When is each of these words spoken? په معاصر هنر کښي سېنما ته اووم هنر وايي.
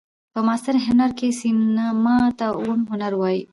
په 0.33 0.39
معاصر 0.47 0.75
هنر 0.85 1.11
کښي 1.17 1.29
سېنما 1.41 2.17
ته 2.39 2.45
اووم 2.57 2.81
هنر 2.91 3.13
وايي. 3.17 3.41